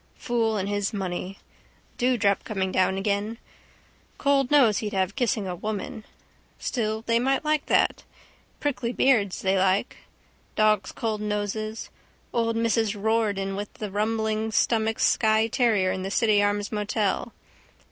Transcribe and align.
Fool 0.15 0.57
and 0.57 0.67
his 0.67 0.93
money. 0.93 1.37
Dewdrop 1.99 2.43
coming 2.43 2.71
down 2.71 2.97
again. 2.97 3.37
Cold 4.17 4.49
nose 4.49 4.79
he'd 4.79 4.93
have 4.93 5.15
kissing 5.15 5.45
a 5.47 5.55
woman. 5.55 6.05
Still 6.57 7.03
they 7.03 7.19
might 7.19 7.45
like. 7.45 7.71
Prickly 8.59 8.93
beards 8.93 9.43
they 9.43 9.59
like. 9.59 9.97
Dogs' 10.55 10.91
cold 10.91 11.21
noses. 11.21 11.91
Old 12.33 12.55
Mrs 12.55 12.95
Riordan 12.95 13.55
with 13.55 13.71
the 13.75 13.91
rumbling 13.91 14.51
stomach's 14.51 15.05
Skye 15.05 15.45
terrier 15.47 15.91
in 15.91 16.01
the 16.01 16.09
City 16.09 16.41
Arms 16.41 16.69
hotel. 16.69 17.31